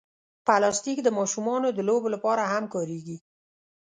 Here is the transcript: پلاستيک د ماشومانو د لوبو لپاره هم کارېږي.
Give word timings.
پلاستيک 0.45 0.97
د 1.03 1.09
ماشومانو 1.17 1.67
د 1.73 1.79
لوبو 1.89 2.07
لپاره 2.15 2.43
هم 2.53 2.65
کارېږي. 2.73 3.17